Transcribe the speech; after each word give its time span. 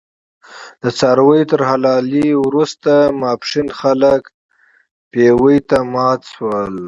د 0.81 0.83
څارویو 0.99 1.49
تر 1.51 1.61
حلالې 1.69 2.27
وروسته 2.45 2.91
ماسپښین 3.21 3.67
خلک 3.79 4.23
پېوې 5.11 5.57
ته 5.69 5.77
مات 5.93 6.21
شول. 6.33 6.73